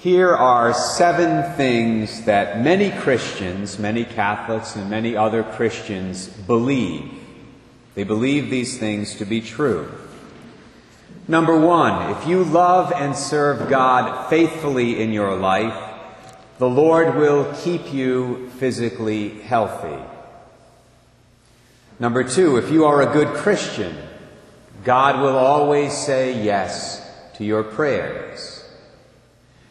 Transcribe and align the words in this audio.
Here 0.00 0.32
are 0.32 0.72
seven 0.74 1.56
things 1.56 2.22
that 2.22 2.62
many 2.62 2.92
Christians, 2.92 3.80
many 3.80 4.04
Catholics, 4.04 4.76
and 4.76 4.88
many 4.88 5.16
other 5.16 5.42
Christians 5.42 6.28
believe. 6.28 7.10
They 7.96 8.04
believe 8.04 8.48
these 8.48 8.78
things 8.78 9.16
to 9.16 9.24
be 9.24 9.40
true. 9.40 9.90
Number 11.26 11.58
one, 11.58 12.12
if 12.12 12.28
you 12.28 12.44
love 12.44 12.92
and 12.92 13.16
serve 13.16 13.68
God 13.68 14.30
faithfully 14.30 15.02
in 15.02 15.12
your 15.12 15.34
life, 15.34 15.76
the 16.58 16.70
Lord 16.70 17.16
will 17.16 17.52
keep 17.62 17.92
you 17.92 18.50
physically 18.60 19.40
healthy. 19.40 20.00
Number 21.98 22.22
two, 22.22 22.56
if 22.56 22.70
you 22.70 22.84
are 22.84 23.02
a 23.02 23.12
good 23.12 23.34
Christian, 23.34 23.96
God 24.84 25.20
will 25.20 25.36
always 25.36 25.92
say 25.92 26.40
yes 26.40 27.04
to 27.34 27.44
your 27.44 27.64
prayers. 27.64 28.57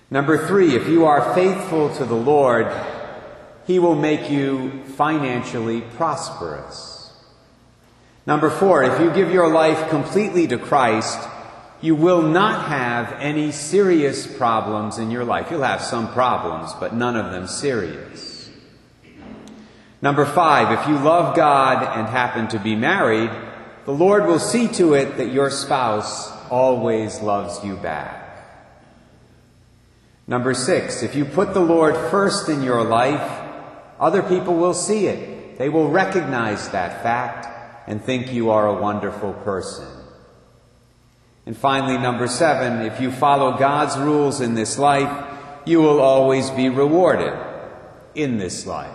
Number 0.10 0.48
three, 0.48 0.76
if 0.76 0.88
you 0.88 1.06
are 1.06 1.34
faithful 1.36 1.94
to 1.96 2.06
the 2.06 2.16
Lord, 2.16 2.72
He 3.66 3.78
will 3.78 3.96
make 3.96 4.30
you 4.30 4.84
financially 4.96 5.82
prosperous. 5.82 7.12
Number 8.26 8.50
four, 8.50 8.84
if 8.84 9.02
you 9.02 9.12
give 9.12 9.32
your 9.32 9.50
life 9.50 9.90
completely 9.90 10.48
to 10.48 10.58
Christ, 10.58 11.20
you 11.82 11.96
will 11.96 12.22
not 12.22 12.68
have 12.68 13.14
any 13.20 13.52
serious 13.52 14.26
problems 14.26 14.98
in 14.98 15.12
your 15.12 15.24
life. 15.26 15.52
You'll 15.52 15.62
have 15.62 15.82
some 15.82 16.12
problems, 16.12 16.74
but 16.80 16.94
none 16.94 17.16
of 17.16 17.32
them 17.32 17.48
serious. 17.48 18.50
Number 20.02 20.26
five, 20.26 20.80
if 20.80 20.88
you 20.88 20.98
love 20.98 21.36
God 21.36 21.98
and 21.98 22.08
happen 22.08 22.48
to 22.50 22.60
be 22.60 22.76
married, 22.76 23.32
the 23.86 23.94
Lord 23.94 24.26
will 24.26 24.40
see 24.40 24.68
to 24.74 24.94
it 24.94 25.18
that 25.18 25.32
your 25.32 25.50
spouse 25.50 26.32
always 26.50 27.22
loves 27.22 27.64
you 27.64 27.76
back. 27.76 28.27
Number 30.28 30.54
six, 30.54 31.04
if 31.04 31.16
you 31.16 31.24
put 31.24 31.54
the 31.54 31.62
Lord 31.62 31.96
first 32.12 32.50
in 32.50 32.62
your 32.62 32.84
life, 32.84 33.46
other 34.00 34.22
people 34.22 34.56
will 34.56 34.74
see 34.74 35.08
it. 35.08 35.58
They 35.58 35.70
will 35.70 35.90
recognize 35.90 36.70
that 36.70 37.02
fact 37.02 37.48
and 37.88 38.04
think 38.04 38.34
you 38.34 38.52
are 38.52 38.68
a 38.68 38.82
wonderful 38.82 39.34
person. 39.34 39.88
And 41.46 41.56
finally, 41.56 41.98
number 41.98 42.28
seven, 42.28 42.86
if 42.86 43.00
you 43.00 43.10
follow 43.10 43.58
God's 43.58 43.98
rules 43.98 44.42
in 44.42 44.54
this 44.54 44.78
life, 44.78 45.36
you 45.66 45.82
will 45.82 46.02
always 46.02 46.50
be 46.50 46.68
rewarded 46.68 47.34
in 48.14 48.38
this 48.38 48.66
life. 48.66 48.92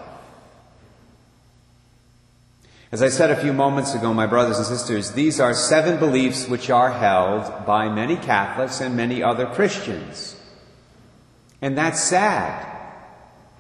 As 2.93 3.03
I 3.03 3.09
said 3.09 3.31
a 3.31 3.41
few 3.41 3.55
moments 3.55 3.95
ago, 3.95 4.13
my 4.13 4.27
brothers 4.27 4.59
and 4.59 4.67
sisters, 4.67 5.13
these 5.13 5.41
are 5.41 5.55
seven 5.55 5.99
beliefs 5.99 6.47
which 6.47 6.69
are 6.69 6.93
held 6.93 7.65
by 7.65 7.89
many 7.89 8.17
Catholics 8.17 8.83
and 8.83 8.95
many 8.95 9.23
other 9.23 9.47
Christians. 9.47 10.37
And 11.63 11.79
that's 11.79 12.03
sad 12.03 12.67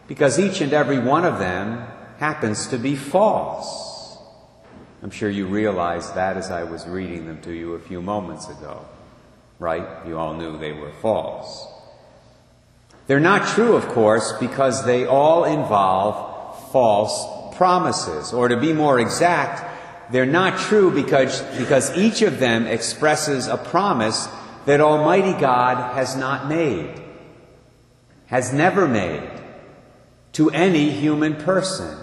because 0.08 0.38
each 0.38 0.60
and 0.60 0.72
every 0.72 0.98
one 0.98 1.24
of 1.24 1.38
them 1.38 1.86
happens 2.18 2.66
to 2.66 2.76
be 2.76 2.96
false. 2.96 4.18
I'm 5.02 5.10
sure 5.10 5.30
you 5.30 5.46
realized 5.46 6.16
that 6.16 6.36
as 6.36 6.50
I 6.50 6.64
was 6.64 6.86
reading 6.86 7.26
them 7.26 7.40
to 7.42 7.52
you 7.52 7.74
a 7.74 7.80
few 7.80 8.02
moments 8.02 8.48
ago, 8.48 8.84
right? 9.58 10.06
You 10.06 10.18
all 10.18 10.34
knew 10.34 10.58
they 10.58 10.72
were 10.72 10.92
false. 11.00 11.66
They're 13.06 13.20
not 13.20 13.48
true, 13.48 13.74
of 13.74 13.88
course, 13.88 14.32
because 14.38 14.84
they 14.84 15.06
all 15.06 15.44
involve 15.44 16.70
false 16.70 17.56
promises. 17.56 18.32
Or 18.32 18.48
to 18.48 18.56
be 18.56 18.72
more 18.72 19.00
exact, 19.00 20.12
they're 20.12 20.26
not 20.26 20.58
true 20.58 20.90
because, 20.92 21.42
because 21.58 21.96
each 21.96 22.22
of 22.22 22.38
them 22.38 22.66
expresses 22.66 23.48
a 23.48 23.56
promise 23.56 24.28
that 24.66 24.80
Almighty 24.80 25.38
God 25.40 25.94
has 25.94 26.16
not 26.16 26.48
made 26.48 27.01
has 28.32 28.50
never 28.50 28.88
made 28.88 29.30
to 30.32 30.48
any 30.50 30.88
human 30.88 31.34
person. 31.34 31.98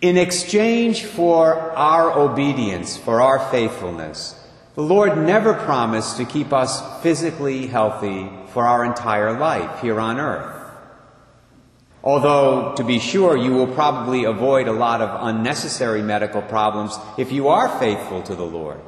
In 0.00 0.16
exchange 0.16 1.04
for 1.04 1.72
our 1.72 2.16
obedience, 2.16 2.96
for 2.96 3.20
our 3.20 3.50
faithfulness, 3.50 4.40
the 4.76 4.82
Lord 4.82 5.18
never 5.18 5.54
promised 5.54 6.18
to 6.18 6.24
keep 6.24 6.52
us 6.52 7.02
physically 7.02 7.66
healthy 7.66 8.30
for 8.52 8.64
our 8.64 8.84
entire 8.84 9.36
life 9.36 9.80
here 9.80 9.98
on 9.98 10.20
earth. 10.20 10.56
Although, 12.04 12.76
to 12.76 12.84
be 12.84 13.00
sure, 13.00 13.36
you 13.36 13.52
will 13.52 13.74
probably 13.74 14.22
avoid 14.22 14.68
a 14.68 14.72
lot 14.72 15.02
of 15.02 15.26
unnecessary 15.26 16.00
medical 16.00 16.42
problems 16.42 16.96
if 17.18 17.32
you 17.32 17.48
are 17.48 17.80
faithful 17.80 18.22
to 18.22 18.36
the 18.36 18.46
Lord. 18.46 18.80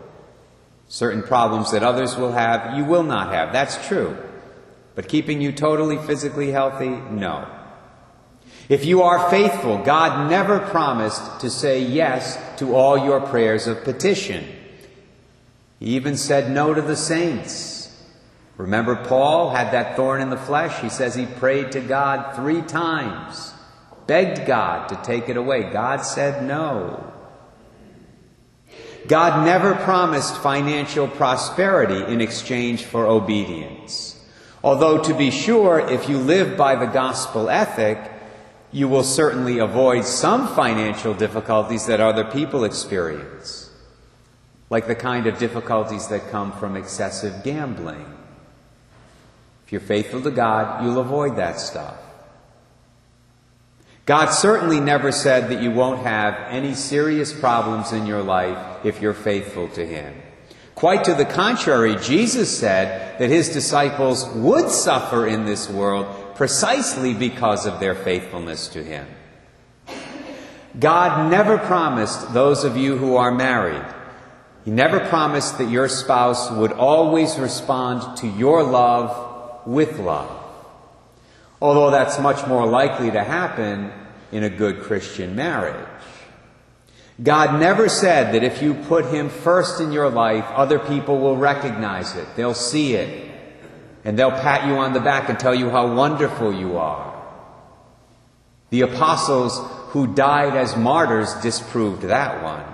Certain 0.87 1.25
problems 1.25 1.73
that 1.73 1.83
others 1.83 2.17
will 2.17 2.33
have, 2.33 2.79
you 2.79 2.85
will 2.85 3.03
not 3.03 3.35
have. 3.35 3.53
That's 3.53 3.85
true. 3.89 4.17
But 4.95 5.09
keeping 5.09 5.41
you 5.41 5.53
totally 5.53 5.97
physically 5.99 6.51
healthy? 6.51 6.89
No. 6.89 7.49
If 8.69 8.85
you 8.85 9.03
are 9.03 9.31
faithful, 9.31 9.79
God 9.79 10.31
never 10.31 10.59
promised 10.59 11.41
to 11.41 11.51
say 11.51 11.83
yes 11.83 12.39
to 12.59 12.75
all 12.75 12.97
your 12.97 13.21
prayers 13.21 13.67
of 13.67 13.85
petition. 13.85 14.45
He 15.81 15.97
even 15.97 16.17
said 16.17 16.51
no 16.51 16.73
to 16.73 16.83
the 16.83 16.97
saints. 16.97 17.83
Remember, 18.57 18.95
Paul 18.95 19.51
had 19.51 19.73
that 19.73 19.97
thorn 19.97 20.21
in 20.21 20.31
the 20.31 20.37
flesh. 20.37 20.81
He 20.81 20.89
says 20.89 21.15
he 21.15 21.27
prayed 21.27 21.73
to 21.73 21.81
God 21.81 22.37
three 22.37 22.63
times, 22.63 23.53
begged 24.07 24.47
God 24.47 24.89
to 24.89 25.01
take 25.03 25.29
it 25.29 25.37
away. 25.37 25.65
God 25.73 26.03
said 26.03 26.45
no. 26.45 27.13
God 29.09 29.45
never 29.45 29.75
promised 29.75 30.37
financial 30.37 31.09
prosperity 31.09 32.13
in 32.13 32.21
exchange 32.21 32.85
for 32.85 33.07
obedience. 33.07 34.22
Although, 34.65 35.03
to 35.03 35.15
be 35.15 35.31
sure, 35.31 35.81
if 35.81 36.09
you 36.09 36.19
live 36.19 36.57
by 36.57 36.77
the 36.77 36.87
gospel 36.87 37.51
ethic, 37.51 37.99
you 38.71 38.89
will 38.89 39.03
certainly 39.03 39.59
avoid 39.59 40.05
some 40.05 40.55
financial 40.55 41.15
difficulties 41.15 41.87
that 41.87 42.01
other 42.01 42.25
people 42.25 42.65
experience, 42.65 43.71
like 44.71 44.87
the 44.87 44.95
kind 44.95 45.27
of 45.27 45.39
difficulties 45.39 46.09
that 46.09 46.31
come 46.31 46.53
from 46.53 46.77
excessive 46.77 47.43
gambling. 47.43 48.07
If 49.67 49.73
you're 49.73 49.81
faithful 49.81 50.23
to 50.23 50.31
God, 50.31 50.85
you'll 50.85 51.01
avoid 51.01 51.37
that 51.37 51.59
stuff. 51.59 51.97
God 54.05 54.31
certainly 54.31 54.81
never 54.81 55.13
said 55.13 55.51
that 55.51 55.63
you 55.63 55.71
won't 55.71 56.03
have 56.03 56.35
any 56.49 56.75
serious 56.75 57.33
problems 57.33 57.93
in 57.93 58.07
your 58.07 58.23
life 58.23 58.85
if 58.85 59.01
you're 59.01 59.15
faithful 59.15 59.69
to 59.69 59.87
Him. 59.87 60.15
Quite 60.83 61.05
to 61.05 61.15
the 61.15 61.25
contrary, 61.25 61.95
Jesus 61.95 62.59
said 62.59 63.17
that 63.21 63.31
his 63.31 63.51
disciples 63.51 64.29
would 64.31 64.69
suffer 64.69 65.29
in 65.29 65.45
this 65.45 65.71
world 65.71 66.35
precisely 66.35 67.15
because 67.15 67.67
of 67.67 67.79
their 67.79 67.95
faithfulness 67.95 68.67
to 68.67 68.83
him. 68.83 69.07
God 70.81 71.31
never 71.31 71.57
promised 71.57 72.35
those 72.35 72.65
of 72.65 72.77
you 72.77 72.97
who 72.97 73.15
are 73.15 73.31
married, 73.31 73.85
He 74.65 74.73
never 74.73 74.99
promised 74.99 75.59
that 75.59 75.71
your 75.71 75.89
spouse 75.89 76.51
would 76.51 76.73
always 76.73 77.39
respond 77.39 78.17
to 78.17 78.27
your 78.27 78.65
love 78.65 79.65
with 79.65 80.01
love. 80.01 80.37
Although 81.61 81.93
that's 81.93 82.19
much 82.19 82.45
more 82.49 82.67
likely 82.67 83.13
to 83.13 83.23
happen 83.23 83.93
in 84.33 84.43
a 84.43 84.51
good 84.51 84.81
Christian 84.83 85.37
marriage. 85.37 85.87
God 87.21 87.61
never 87.61 87.89
said 87.89 88.35
that 88.35 88.45
if 88.45 88.63
you 88.63 88.75
put 88.75 89.07
Him 89.07 89.29
first 89.29 89.81
in 89.81 89.93
your 89.93 90.09
life, 90.09 90.45
other 90.51 90.79
people 90.79 91.19
will 91.19 91.37
recognize 91.37 92.17
it. 92.17 92.27
They'll 92.37 92.55
see 92.55 92.95
it. 92.95 93.31
And 94.05 94.19
they'll 94.19 94.31
pat 94.31 94.67
you 94.67 94.75
on 94.75 94.93
the 94.93 95.01
back 95.01 95.29
and 95.29 95.39
tell 95.39 95.55
you 95.55 95.71
how 95.71 95.95
wonderful 95.95 96.53
you 96.53 96.79
are. 96.79 97.13
The 98.71 98.81
apostles 98.81 99.61
who 99.91 100.15
died 100.15 100.57
as 100.57 100.77
martyrs 100.77 101.35
disproved 101.43 102.03
that 102.03 102.43
one. 102.43 102.65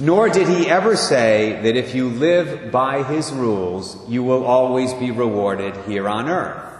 Nor 0.00 0.28
did 0.28 0.48
he 0.48 0.68
ever 0.68 0.96
say 0.96 1.60
that 1.62 1.76
if 1.76 1.94
you 1.94 2.08
live 2.08 2.72
by 2.72 3.04
his 3.04 3.30
rules, 3.32 3.96
you 4.08 4.24
will 4.24 4.44
always 4.44 4.92
be 4.94 5.12
rewarded 5.12 5.76
here 5.86 6.08
on 6.08 6.28
earth. 6.28 6.73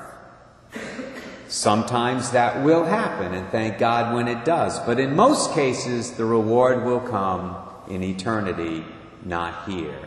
Sometimes 1.55 2.33
that 2.33 2.65
will 2.65 2.85
happen, 2.85 3.33
and 3.33 3.49
thank 3.51 3.79
God 3.79 4.12
when 4.12 4.27
it 4.27 4.45
does. 4.45 4.81
But 4.81 4.99
in 4.99 5.15
most 5.15 5.55
cases, 5.55 6.11
the 6.11 6.25
reward 6.25 6.85
will 6.85 6.99
come 6.99 7.56
in 7.89 8.03
eternity, 8.03 8.85
not 9.25 9.69
here. 9.69 10.01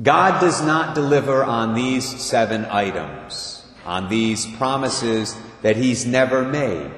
God 0.00 0.40
does 0.40 0.62
not 0.62 0.94
deliver 0.94 1.42
on 1.42 1.74
these 1.74 2.06
seven 2.20 2.64
items, 2.66 3.66
on 3.84 4.08
these 4.08 4.46
promises 4.46 5.36
that 5.62 5.74
He's 5.74 6.06
never 6.06 6.44
made. 6.44 6.92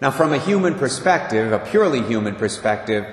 Now, 0.00 0.12
from 0.12 0.32
a 0.32 0.38
human 0.38 0.76
perspective, 0.76 1.52
a 1.52 1.58
purely 1.58 2.00
human 2.02 2.36
perspective, 2.36 3.04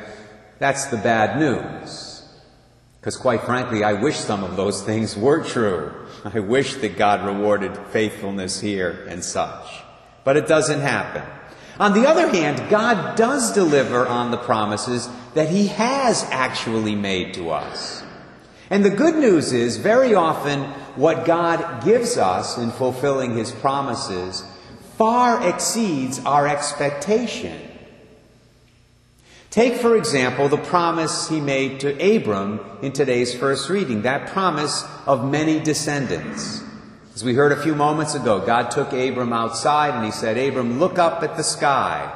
that's 0.60 0.86
the 0.86 0.98
bad 0.98 1.40
news. 1.40 2.06
Because 3.07 3.21
quite 3.21 3.44
frankly, 3.44 3.86
I 3.86 3.94
wish 3.94 4.18
some 4.18 4.44
of 4.44 4.57
those 4.57 4.83
things 4.83 5.15
were 5.15 5.42
true. 5.42 5.94
I 6.25 6.42
wish 6.42 6.74
that 6.74 6.98
God 6.98 7.25
rewarded 7.25 7.77
faithfulness 7.94 8.59
here 8.59 9.06
and 9.07 9.24
such. 9.24 9.65
But 10.25 10.36
it 10.36 10.45
doesn't 10.45 10.81
happen. 10.81 11.24
On 11.80 11.94
the 11.94 12.06
other 12.06 12.27
hand, 12.27 12.69
God 12.69 13.15
does 13.15 13.54
deliver 13.54 14.06
on 14.06 14.31
the 14.31 14.38
promises 14.38 15.07
that 15.36 15.48
He 15.48 15.68
has 15.68 16.25
actually 16.31 16.95
made 16.95 17.33
to 17.36 17.51
us. 17.51 18.04
And 18.69 18.83
the 18.83 18.89
good 18.89 19.15
news 19.15 19.54
is, 19.54 19.77
very 19.77 20.13
often, 20.13 20.63
what 20.98 21.24
God 21.25 21.86
gives 21.86 22.18
us 22.18 22.57
in 22.57 22.71
fulfilling 22.71 23.38
His 23.38 23.54
promises 23.54 24.44
far 24.98 25.48
exceeds 25.48 26.19
our 26.25 26.45
expectation. 26.45 27.67
Take, 29.49 29.75
for 29.75 29.95
example, 29.95 30.49
the 30.49 30.57
promise 30.57 31.29
he 31.29 31.39
made 31.39 31.79
to 31.79 32.15
Abram 32.17 32.59
in 32.81 32.91
today's 32.91 33.33
first 33.33 33.69
reading, 33.69 34.01
that 34.01 34.29
promise 34.29 34.83
of 35.05 35.29
many 35.29 35.59
descendants. 35.59 36.63
As 37.15 37.23
we 37.23 37.33
heard 37.33 37.51
a 37.51 37.63
few 37.63 37.73
moments 37.73 38.13
ago, 38.13 38.45
God 38.45 38.69
took 38.69 38.94
Abram 38.94 39.33
outside 39.33 39.95
and 39.95 40.05
he 40.05 40.11
said, 40.11 40.38
Abram, 40.38 40.79
look 40.79 40.99
up 40.99 41.23
at 41.23 41.38
the 41.38 41.44
sky. 41.44 42.13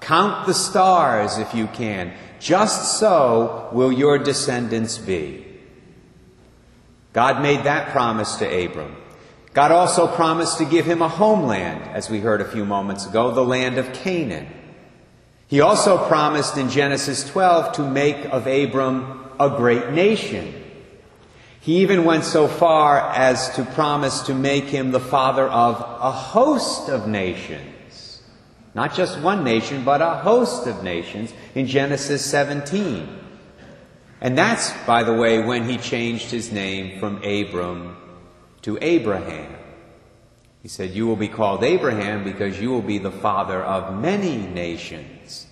Count 0.00 0.46
the 0.46 0.54
stars 0.54 1.38
if 1.38 1.54
you 1.54 1.68
can. 1.68 2.12
Just 2.38 2.98
so 2.98 3.70
will 3.72 3.90
your 3.90 4.18
descendants 4.18 4.98
be. 4.98 5.46
God 7.12 7.40
made 7.40 7.64
that 7.64 7.92
promise 7.92 8.36
to 8.36 8.64
Abram. 8.66 8.94
God 9.54 9.70
also 9.72 10.06
promised 10.06 10.58
to 10.58 10.66
give 10.66 10.84
him 10.84 11.00
a 11.00 11.08
homeland, 11.08 11.82
as 11.84 12.10
we 12.10 12.20
heard 12.20 12.42
a 12.42 12.44
few 12.44 12.66
moments 12.66 13.06
ago, 13.06 13.30
the 13.30 13.42
land 13.42 13.78
of 13.78 13.90
Canaan. 13.94 14.48
He 15.48 15.60
also 15.60 15.96
promised 16.08 16.56
in 16.56 16.68
Genesis 16.68 17.28
12 17.28 17.74
to 17.74 17.82
make 17.82 18.24
of 18.26 18.46
Abram 18.46 19.30
a 19.38 19.50
great 19.50 19.90
nation. 19.90 20.62
He 21.60 21.78
even 21.78 22.04
went 22.04 22.24
so 22.24 22.48
far 22.48 23.00
as 23.00 23.50
to 23.56 23.64
promise 23.64 24.20
to 24.22 24.34
make 24.34 24.64
him 24.64 24.90
the 24.90 25.00
father 25.00 25.48
of 25.48 25.80
a 25.80 26.12
host 26.12 26.88
of 26.88 27.08
nations. 27.08 28.22
Not 28.74 28.94
just 28.94 29.18
one 29.20 29.42
nation, 29.42 29.84
but 29.84 30.02
a 30.02 30.16
host 30.16 30.66
of 30.66 30.82
nations 30.82 31.32
in 31.54 31.66
Genesis 31.66 32.24
17. 32.24 33.08
And 34.20 34.36
that's, 34.36 34.72
by 34.84 35.02
the 35.02 35.14
way, 35.14 35.44
when 35.44 35.68
he 35.68 35.76
changed 35.76 36.30
his 36.30 36.52
name 36.52 36.98
from 37.00 37.22
Abram 37.24 37.96
to 38.62 38.78
Abraham. 38.80 39.52
He 40.66 40.68
said, 40.68 40.96
You 40.96 41.06
will 41.06 41.14
be 41.14 41.28
called 41.28 41.62
Abraham 41.62 42.24
because 42.24 42.60
you 42.60 42.70
will 42.70 42.82
be 42.82 42.98
the 42.98 43.12
father 43.12 43.62
of 43.62 44.02
many 44.02 44.36
nations. 44.36 45.46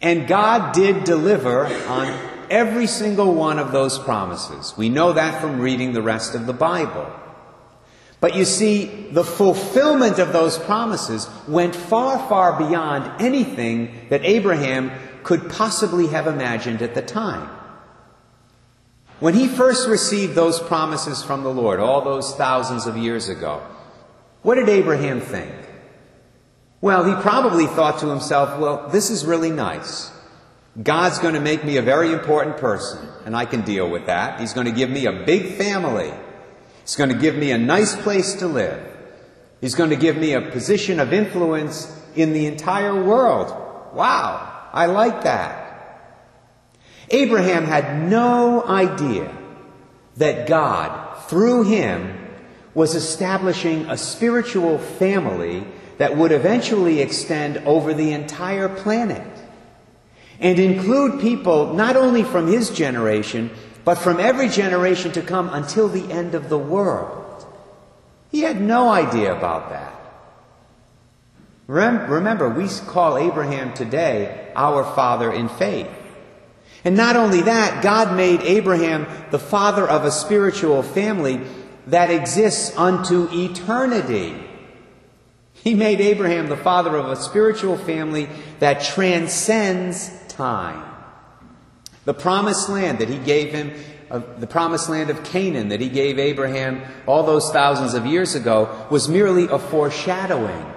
And 0.00 0.28
God 0.28 0.72
did 0.72 1.02
deliver 1.02 1.66
on 1.88 2.06
every 2.50 2.86
single 2.86 3.34
one 3.34 3.58
of 3.58 3.72
those 3.72 3.98
promises. 3.98 4.72
We 4.76 4.88
know 4.88 5.12
that 5.12 5.40
from 5.40 5.58
reading 5.58 5.92
the 5.92 6.02
rest 6.02 6.36
of 6.36 6.46
the 6.46 6.52
Bible. 6.52 7.12
But 8.20 8.36
you 8.36 8.44
see, 8.44 9.08
the 9.10 9.24
fulfillment 9.24 10.20
of 10.20 10.32
those 10.32 10.56
promises 10.56 11.28
went 11.48 11.74
far, 11.74 12.16
far 12.28 12.56
beyond 12.56 13.20
anything 13.20 14.06
that 14.10 14.24
Abraham 14.24 14.92
could 15.24 15.50
possibly 15.50 16.06
have 16.06 16.28
imagined 16.28 16.80
at 16.80 16.94
the 16.94 17.02
time. 17.02 17.50
When 19.18 19.34
he 19.34 19.48
first 19.48 19.88
received 19.88 20.36
those 20.36 20.60
promises 20.60 21.24
from 21.24 21.42
the 21.42 21.52
Lord, 21.52 21.80
all 21.80 22.02
those 22.02 22.36
thousands 22.36 22.86
of 22.86 22.96
years 22.96 23.28
ago, 23.28 23.60
what 24.44 24.54
did 24.56 24.68
Abraham 24.68 25.20
think? 25.20 25.52
Well, 26.82 27.04
he 27.04 27.20
probably 27.22 27.66
thought 27.66 28.00
to 28.00 28.08
himself, 28.08 28.60
well, 28.60 28.90
this 28.90 29.08
is 29.08 29.24
really 29.24 29.50
nice. 29.50 30.12
God's 30.80 31.18
going 31.18 31.32
to 31.32 31.40
make 31.40 31.64
me 31.64 31.78
a 31.78 31.82
very 31.82 32.12
important 32.12 32.58
person, 32.58 33.08
and 33.24 33.34
I 33.34 33.46
can 33.46 33.62
deal 33.62 33.88
with 33.88 34.04
that. 34.04 34.40
He's 34.40 34.52
going 34.52 34.66
to 34.66 34.72
give 34.72 34.90
me 34.90 35.06
a 35.06 35.24
big 35.24 35.54
family. 35.54 36.12
He's 36.82 36.94
going 36.94 37.08
to 37.08 37.16
give 37.16 37.36
me 37.36 37.52
a 37.52 37.58
nice 37.58 37.96
place 37.96 38.34
to 38.34 38.46
live. 38.46 38.86
He's 39.62 39.74
going 39.74 39.90
to 39.90 39.96
give 39.96 40.18
me 40.18 40.34
a 40.34 40.42
position 40.42 41.00
of 41.00 41.14
influence 41.14 41.90
in 42.14 42.34
the 42.34 42.44
entire 42.44 43.02
world. 43.02 43.48
Wow, 43.94 44.68
I 44.72 44.84
like 44.86 45.22
that. 45.22 46.10
Abraham 47.08 47.64
had 47.64 48.10
no 48.10 48.62
idea 48.62 49.34
that 50.18 50.46
God, 50.46 51.18
through 51.28 51.64
him, 51.64 52.13
was 52.74 52.94
establishing 52.94 53.86
a 53.86 53.96
spiritual 53.96 54.78
family 54.78 55.64
that 55.98 56.16
would 56.16 56.32
eventually 56.32 57.00
extend 57.00 57.58
over 57.58 57.94
the 57.94 58.12
entire 58.12 58.68
planet 58.68 59.26
and 60.40 60.58
include 60.58 61.20
people 61.20 61.74
not 61.74 61.96
only 61.96 62.24
from 62.24 62.48
his 62.48 62.70
generation, 62.70 63.50
but 63.84 63.96
from 63.96 64.18
every 64.18 64.48
generation 64.48 65.12
to 65.12 65.22
come 65.22 65.48
until 65.50 65.88
the 65.88 66.12
end 66.12 66.34
of 66.34 66.48
the 66.48 66.58
world. 66.58 67.46
He 68.30 68.40
had 68.40 68.60
no 68.60 68.88
idea 68.88 69.36
about 69.36 69.70
that. 69.70 69.92
Remember, 71.66 72.48
we 72.48 72.68
call 72.68 73.16
Abraham 73.16 73.72
today 73.72 74.52
our 74.56 74.84
father 74.94 75.32
in 75.32 75.48
faith. 75.48 75.88
And 76.84 76.96
not 76.96 77.16
only 77.16 77.42
that, 77.42 77.82
God 77.82 78.14
made 78.14 78.42
Abraham 78.42 79.06
the 79.30 79.38
father 79.38 79.88
of 79.88 80.04
a 80.04 80.10
spiritual 80.10 80.82
family 80.82 81.40
that 81.86 82.10
exists 82.10 82.76
unto 82.76 83.28
eternity. 83.32 84.42
He 85.52 85.74
made 85.74 86.00
Abraham 86.00 86.48
the 86.48 86.56
father 86.56 86.96
of 86.96 87.06
a 87.06 87.16
spiritual 87.16 87.78
family 87.78 88.28
that 88.58 88.82
transcends 88.82 90.10
time. 90.28 90.90
The 92.04 92.14
promised 92.14 92.68
land 92.68 92.98
that 92.98 93.08
he 93.08 93.18
gave 93.18 93.52
him, 93.52 93.72
the 94.38 94.46
promised 94.46 94.88
land 94.90 95.08
of 95.08 95.24
Canaan 95.24 95.68
that 95.68 95.80
he 95.80 95.88
gave 95.88 96.18
Abraham 96.18 96.82
all 97.06 97.22
those 97.22 97.50
thousands 97.50 97.94
of 97.94 98.04
years 98.04 98.34
ago, 98.34 98.86
was 98.90 99.08
merely 99.08 99.44
a 99.44 99.58
foreshadowing 99.58 100.72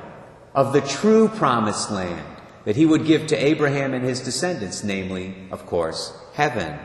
of 0.55 0.71
the 0.73 0.81
true 0.81 1.27
promised 1.27 1.91
land 1.91 2.25
that 2.63 2.75
he 2.75 2.85
would 2.85 3.05
give 3.05 3.27
to 3.27 3.35
Abraham 3.35 3.93
and 3.93 4.03
his 4.03 4.21
descendants, 4.21 4.83
namely, 4.83 5.35
of 5.51 5.65
course, 5.65 6.17
heaven. 6.33 6.79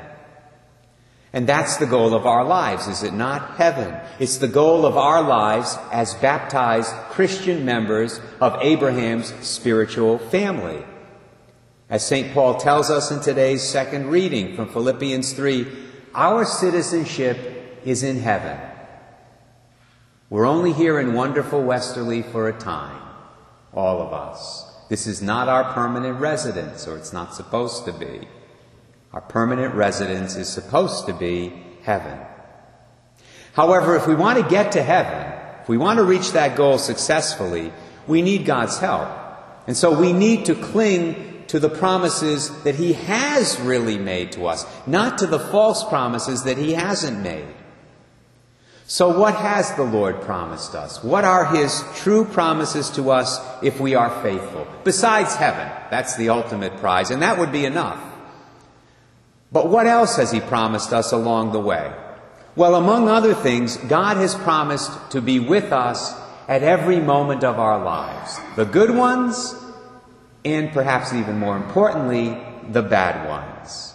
And 1.32 1.48
that's 1.48 1.78
the 1.78 1.86
goal 1.86 2.14
of 2.14 2.26
our 2.26 2.44
lives, 2.44 2.86
is 2.88 3.02
it 3.02 3.14
not? 3.14 3.56
Heaven. 3.56 3.98
It's 4.18 4.36
the 4.36 4.48
goal 4.48 4.84
of 4.84 4.98
our 4.98 5.22
lives 5.22 5.78
as 5.90 6.12
baptized 6.14 6.92
Christian 7.10 7.64
members 7.64 8.20
of 8.40 8.58
Abraham's 8.60 9.32
spiritual 9.40 10.18
family. 10.18 10.84
As 11.88 12.06
St. 12.06 12.34
Paul 12.34 12.56
tells 12.56 12.90
us 12.90 13.10
in 13.10 13.20
today's 13.20 13.62
second 13.62 14.08
reading 14.08 14.56
from 14.56 14.68
Philippians 14.68 15.32
3, 15.32 15.66
our 16.14 16.44
citizenship 16.44 17.80
is 17.84 18.02
in 18.02 18.18
heaven. 18.18 18.58
We're 20.28 20.46
only 20.46 20.72
here 20.72 20.98
in 20.98 21.14
wonderful 21.14 21.62
Westerly 21.62 22.22
for 22.22 22.48
a 22.48 22.58
time, 22.58 23.02
all 23.74 24.02
of 24.02 24.12
us. 24.12 24.66
This 24.88 25.06
is 25.06 25.22
not 25.22 25.48
our 25.48 25.72
permanent 25.72 26.20
residence, 26.20 26.86
or 26.86 26.96
it's 26.98 27.12
not 27.12 27.34
supposed 27.34 27.86
to 27.86 27.92
be. 27.92 28.28
Our 29.12 29.20
permanent 29.20 29.74
residence 29.74 30.36
is 30.36 30.48
supposed 30.48 31.06
to 31.06 31.12
be 31.12 31.52
heaven. 31.82 32.18
However, 33.52 33.96
if 33.96 34.06
we 34.06 34.14
want 34.14 34.42
to 34.42 34.48
get 34.48 34.72
to 34.72 34.82
heaven, 34.82 35.32
if 35.60 35.68
we 35.68 35.76
want 35.76 35.98
to 35.98 36.04
reach 36.04 36.32
that 36.32 36.56
goal 36.56 36.78
successfully, 36.78 37.72
we 38.06 38.22
need 38.22 38.46
God's 38.46 38.78
help. 38.78 39.08
And 39.66 39.76
so 39.76 39.98
we 39.98 40.12
need 40.12 40.46
to 40.46 40.54
cling 40.54 41.44
to 41.48 41.60
the 41.60 41.68
promises 41.68 42.62
that 42.62 42.76
He 42.76 42.94
has 42.94 43.60
really 43.60 43.98
made 43.98 44.32
to 44.32 44.46
us, 44.46 44.64
not 44.86 45.18
to 45.18 45.26
the 45.26 45.38
false 45.38 45.84
promises 45.84 46.44
that 46.44 46.56
He 46.56 46.72
hasn't 46.72 47.20
made. 47.20 47.54
So, 48.86 49.18
what 49.18 49.34
has 49.34 49.74
the 49.74 49.84
Lord 49.84 50.20
promised 50.22 50.74
us? 50.74 51.02
What 51.04 51.24
are 51.24 51.54
His 51.54 51.84
true 51.96 52.24
promises 52.24 52.90
to 52.90 53.10
us 53.10 53.38
if 53.62 53.80
we 53.80 53.94
are 53.94 54.22
faithful? 54.22 54.66
Besides 54.84 55.34
heaven, 55.34 55.70
that's 55.90 56.16
the 56.16 56.30
ultimate 56.30 56.76
prize, 56.78 57.10
and 57.10 57.22
that 57.22 57.38
would 57.38 57.52
be 57.52 57.64
enough. 57.64 58.11
But 59.52 59.68
what 59.68 59.86
else 59.86 60.16
has 60.16 60.32
He 60.32 60.40
promised 60.40 60.92
us 60.92 61.12
along 61.12 61.52
the 61.52 61.60
way? 61.60 61.92
Well, 62.56 62.74
among 62.74 63.08
other 63.08 63.34
things, 63.34 63.76
God 63.76 64.16
has 64.16 64.34
promised 64.34 65.10
to 65.12 65.20
be 65.20 65.38
with 65.38 65.72
us 65.72 66.14
at 66.48 66.62
every 66.62 67.00
moment 67.00 67.44
of 67.44 67.58
our 67.58 67.82
lives 67.82 68.38
the 68.56 68.64
good 68.64 68.90
ones, 68.90 69.54
and 70.44 70.72
perhaps 70.72 71.12
even 71.12 71.38
more 71.38 71.56
importantly, 71.56 72.38
the 72.70 72.82
bad 72.82 73.28
ones. 73.28 73.94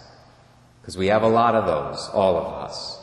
Because 0.80 0.96
we 0.96 1.08
have 1.08 1.22
a 1.22 1.28
lot 1.28 1.54
of 1.54 1.66
those, 1.66 2.08
all 2.12 2.36
of 2.36 2.46
us. 2.64 2.98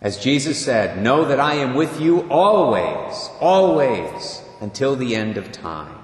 As 0.00 0.18
Jesus 0.18 0.62
said, 0.62 1.02
Know 1.02 1.24
that 1.26 1.40
I 1.40 1.54
am 1.54 1.74
with 1.74 2.00
you 2.00 2.28
always, 2.30 3.30
always, 3.40 4.42
until 4.60 4.96
the 4.96 5.14
end 5.14 5.36
of 5.36 5.52
time. 5.52 5.98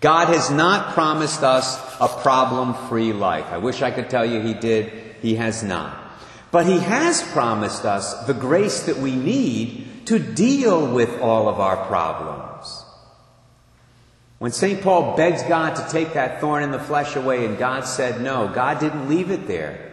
God 0.00 0.28
has 0.28 0.50
not 0.50 0.94
promised 0.94 1.42
us 1.42 1.76
a 2.00 2.08
problem 2.08 2.74
free 2.88 3.12
life. 3.12 3.46
I 3.50 3.58
wish 3.58 3.82
I 3.82 3.90
could 3.90 4.08
tell 4.08 4.24
you 4.24 4.40
He 4.40 4.54
did. 4.54 4.92
He 5.20 5.34
has 5.36 5.62
not. 5.62 5.96
But 6.50 6.66
He 6.66 6.78
has 6.78 7.22
promised 7.22 7.84
us 7.84 8.26
the 8.26 8.34
grace 8.34 8.84
that 8.84 8.96
we 8.96 9.14
need 9.14 10.06
to 10.06 10.18
deal 10.18 10.92
with 10.92 11.20
all 11.20 11.48
of 11.48 11.60
our 11.60 11.86
problems. 11.86 12.84
When 14.38 14.52
St. 14.52 14.80
Paul 14.80 15.16
begs 15.18 15.42
God 15.42 15.76
to 15.76 15.86
take 15.90 16.14
that 16.14 16.40
thorn 16.40 16.62
in 16.62 16.70
the 16.70 16.78
flesh 16.78 17.14
away 17.14 17.44
and 17.44 17.58
God 17.58 17.82
said 17.82 18.22
no, 18.22 18.48
God 18.48 18.80
didn't 18.80 19.06
leave 19.06 19.30
it 19.30 19.46
there. 19.46 19.86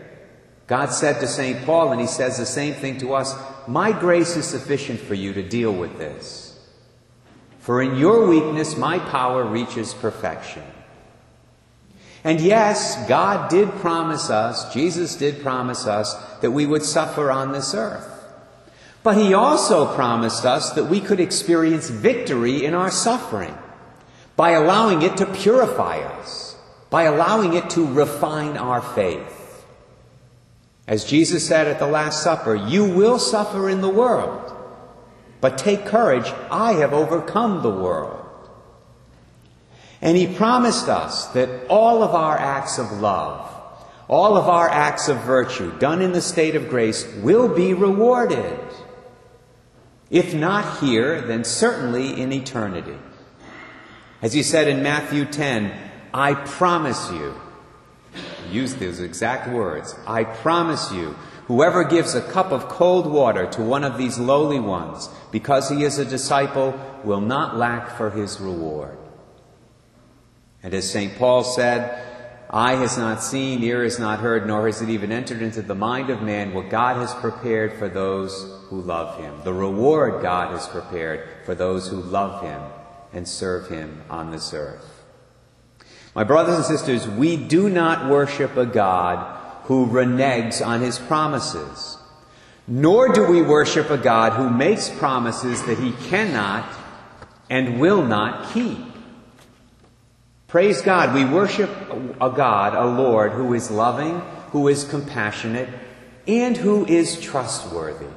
God 0.68 0.88
said 0.88 1.20
to 1.20 1.28
St. 1.28 1.66
Paul, 1.66 1.92
and 1.92 2.00
he 2.00 2.08
says 2.08 2.38
the 2.38 2.46
same 2.46 2.74
thing 2.74 2.98
to 3.00 3.14
us 3.14 3.36
My 3.68 3.92
grace 3.92 4.38
is 4.38 4.46
sufficient 4.46 5.02
for 5.02 5.14
you 5.16 5.34
to 5.34 5.44
deal 5.44 5.74
with 5.74 5.98
this. 5.98 6.47
For 7.67 7.81
in 7.81 7.97
your 7.97 8.25
weakness, 8.25 8.77
my 8.77 8.97
power 8.97 9.43
reaches 9.43 9.93
perfection. 9.93 10.63
And 12.24 12.39
yes, 12.39 13.05
God 13.09 13.50
did 13.50 13.69
promise 13.81 14.29
us, 14.29 14.74
Jesus 14.74 15.17
did 15.17 15.41
promise 15.41 15.86
us, 15.86 16.15
that 16.39 16.51
we 16.51 16.65
would 16.65 16.83
suffer 16.83 17.29
on 17.29 17.51
this 17.51 17.75
earth. 17.75 18.07
But 19.03 19.17
He 19.17 19.33
also 19.33 19.93
promised 19.95 20.45
us 20.45 20.71
that 20.75 20.86
we 20.86 21.01
could 21.01 21.19
experience 21.19 21.89
victory 21.89 22.63
in 22.63 22.74
our 22.74 22.89
suffering 22.89 23.57
by 24.38 24.51
allowing 24.51 25.01
it 25.01 25.17
to 25.17 25.25
purify 25.25 25.97
us, 25.97 26.55
by 26.89 27.03
allowing 27.03 27.53
it 27.53 27.69
to 27.71 27.86
refine 27.86 28.55
our 28.55 28.81
faith. 28.81 29.65
As 30.88 31.03
Jesus 31.03 31.45
said 31.45 31.67
at 31.67 31.79
the 31.79 31.88
Last 31.88 32.24
Supper, 32.24 32.55
you 32.55 32.86
will 32.86 33.19
suffer 33.19 33.69
in 33.69 33.81
the 33.81 33.89
world, 33.89 34.53
but 35.39 35.58
take 35.58 35.86
courage, 35.86 36.32
I 36.50 36.74
have 36.74 36.94
overcome 36.94 37.62
the 37.62 37.70
world. 37.70 38.25
And 40.01 40.17
he 40.17 40.27
promised 40.27 40.88
us 40.88 41.27
that 41.27 41.67
all 41.67 42.03
of 42.03 42.12
our 42.12 42.38
acts 42.38 42.77
of 42.77 42.91
love, 42.94 43.51
all 44.08 44.38
of 44.38 44.48
our 44.48 44.70
acts 44.70 45.10
of 45.10 45.17
virtue 45.22 45.77
done 45.79 46.01
in 46.01 46.12
the 46.12 46.22
state 46.22 46.56
of 46.56 46.70
grace 46.70 47.06
will 47.17 47.53
be 47.53 47.74
rewarded. 47.74 48.60
If 50.10 50.34
not 50.34 50.79
here, 50.79 51.22
then 51.22 51.44
certainly 51.44 52.20
in 52.20 52.32
eternity. 52.32 52.98
As 54.22 54.34
he 54.34 54.44
said 54.44 54.67
in 54.67 54.82
Matthew 54.82 55.25
10, 55.25 55.77
I 56.13 56.34
promise 56.34 57.12
you, 57.12 57.36
use 58.50 58.75
those 58.75 59.00
exact 59.00 59.50
words, 59.50 59.94
I 60.08 60.24
promise 60.24 60.91
you, 60.91 61.15
whoever 61.48 61.84
gives 61.84 62.13
a 62.13 62.22
cup 62.22 62.51
of 62.51 62.68
cold 62.68 63.08
water 63.08 63.48
to 63.48 63.62
one 63.62 63.84
of 63.84 63.98
these 63.98 64.20
lowly 64.20 64.60
ones, 64.60 65.10
because 65.32 65.70
he 65.70 65.84
is 65.84 65.98
a 65.98 66.06
disciple, 66.06 66.80
will 67.04 67.22
not 67.22 67.58
lack 67.58 67.98
for 67.98 68.12
his 68.12 68.39
reward. 68.39 68.98
And 70.62 70.74
as 70.74 70.89
St. 70.89 71.18
Paul 71.18 71.44
said, 71.44 72.04
Eye 72.50 72.75
has 72.75 72.98
not 72.98 73.22
seen, 73.22 73.62
ear 73.63 73.84
has 73.84 74.00
not 74.00 74.20
heard, 74.20 74.48
nor 74.48 74.68
has 74.68 74.82
it 74.82 74.89
even 74.89 75.12
entered 75.12 75.42
into 75.42 75.62
the 75.62 75.75
mind 75.75 76.10
of 76.10 76.22
man 76.22 76.54
what 76.54 76.70
God 76.70 76.96
has 76.96 77.13
prepared 77.16 77.74
for 77.74 77.89
those 77.89 78.63
who 78.70 78.82
love 78.82 79.20
him. 79.20 79.42
The 79.44 79.54
reward 79.54 80.22
God 80.22 80.51
has 80.51 80.68
prepared 80.68 81.27
for 81.46 81.56
those 81.56 81.89
who 81.89 81.98
love 81.98 82.42
him 82.42 82.62
and 83.12 83.27
serve 83.27 83.70
him 83.70 84.04
on 84.10 84.32
this 84.32 84.54
earth. 84.54 85.04
My 86.16 86.24
brothers 86.24 86.56
and 86.56 86.66
sisters, 86.66 87.08
we 87.08 87.38
do 87.38 87.70
not 87.70 88.10
worship 88.10 88.56
a 88.56 88.66
God 88.66 89.37
who 89.67 89.86
reneges 89.86 90.65
on 90.65 90.79
his 90.79 90.97
promises, 90.97 91.97
nor 92.67 93.09
do 93.13 93.25
we 93.27 93.41
worship 93.41 93.89
a 93.89 93.97
God 93.97 94.31
who 94.33 94.50
makes 94.50 94.89
promises 94.89 95.62
that 95.65 95.77
he 95.77 95.91
cannot 96.09 96.65
and 97.50 97.79
will 97.79 98.03
not 98.03 98.53
keep. 98.53 98.77
Praise 100.47 100.81
God. 100.81 101.13
We 101.13 101.25
worship 101.25 101.69
a 102.21 102.29
God, 102.29 102.75
a 102.75 102.86
Lord, 102.86 103.33
who 103.33 103.53
is 103.53 103.69
loving, 103.69 104.21
who 104.51 104.69
is 104.69 104.86
compassionate, 104.86 105.67
and 106.25 106.55
who 106.55 106.86
is 106.86 107.19
trustworthy. 107.19 108.07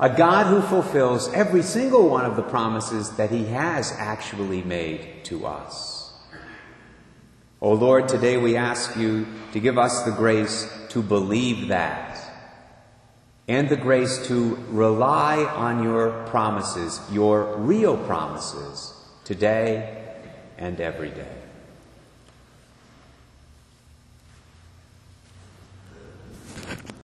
A 0.00 0.08
God 0.08 0.46
who 0.46 0.62
fulfills 0.62 1.30
every 1.34 1.62
single 1.62 2.08
one 2.08 2.24
of 2.24 2.36
the 2.36 2.42
promises 2.42 3.10
that 3.16 3.30
He 3.30 3.44
has 3.44 3.92
actually 3.98 4.62
made 4.62 5.24
to 5.24 5.46
us. 5.46 6.01
O 7.62 7.70
oh 7.70 7.74
Lord, 7.74 8.08
today 8.08 8.38
we 8.38 8.56
ask 8.56 8.96
you 8.96 9.24
to 9.52 9.60
give 9.60 9.78
us 9.78 10.02
the 10.02 10.10
grace 10.10 10.68
to 10.88 11.00
believe 11.00 11.68
that 11.68 12.18
and 13.46 13.68
the 13.68 13.76
grace 13.76 14.26
to 14.26 14.56
rely 14.68 15.44
on 15.44 15.84
your 15.84 16.26
promises, 16.26 17.00
your 17.12 17.56
real 17.58 17.96
promises, 17.96 18.92
today 19.22 20.16
and 20.58 20.80
every 20.80 21.10
day. 21.10 21.41